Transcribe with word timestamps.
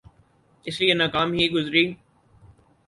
اس 0.65 0.75
لئے 0.81 0.93
ناکام 1.01 1.29
ہی 1.37 1.45
گزری۔ 1.55 1.85